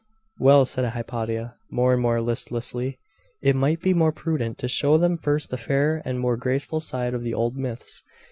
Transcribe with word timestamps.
'Well,' 0.39 0.65
said 0.65 0.83
Hypatia, 0.93 1.57
more 1.69 1.93
and 1.93 2.01
more 2.01 2.19
listlessly; 2.21 2.97
'it 3.43 3.55
might 3.55 3.81
be 3.83 3.93
more 3.93 4.11
prudent 4.11 4.57
to 4.57 4.67
show 4.67 4.97
them 4.97 5.15
first 5.15 5.51
the 5.51 5.59
fairer 5.59 6.01
and 6.03 6.19
more 6.19 6.37
graceful 6.37 6.79
side 6.79 7.13
of 7.13 7.21
the 7.21 7.35
old 7.35 7.55
Myths. 7.55 8.01